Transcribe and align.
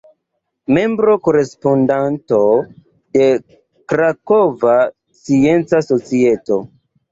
Membro-korespondanto 0.77 2.39
de 3.19 3.29
Krakova 3.95 4.75
Scienca 5.21 5.85
Societo. 5.93 6.61